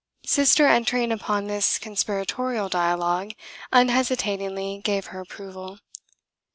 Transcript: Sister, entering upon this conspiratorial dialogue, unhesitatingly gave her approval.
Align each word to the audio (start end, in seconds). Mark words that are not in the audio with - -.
Sister, 0.25 0.65
entering 0.65 1.11
upon 1.11 1.45
this 1.45 1.77
conspiratorial 1.77 2.69
dialogue, 2.69 3.33
unhesitatingly 3.71 4.81
gave 4.83 5.05
her 5.13 5.19
approval. 5.19 5.77